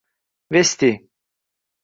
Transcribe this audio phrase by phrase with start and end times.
[0.51, 0.91] Vesti